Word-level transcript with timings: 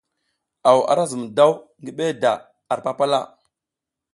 Aw 0.69 0.79
ara 0.91 1.03
zum 1.11 1.23
daw 1.37 1.53
ngi 1.81 1.91
beda 1.97 2.33
ar 2.71 2.79
papala. 2.85 3.21